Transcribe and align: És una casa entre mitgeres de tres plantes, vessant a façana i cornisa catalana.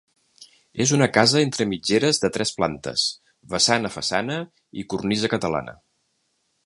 És 0.85 0.93
una 0.95 1.07
casa 1.17 1.43
entre 1.47 1.67
mitgeres 1.73 2.21
de 2.23 2.31
tres 2.37 2.53
plantes, 2.61 3.03
vessant 3.53 3.89
a 3.91 3.93
façana 3.97 4.39
i 4.83 4.87
cornisa 4.95 5.31
catalana. 5.35 5.77